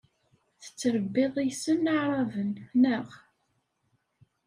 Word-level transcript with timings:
Tettṛebbiḍ 0.63 1.35
iysan 1.45 1.83
aɛṛaben, 1.95 2.51
naɣ? 2.81 3.07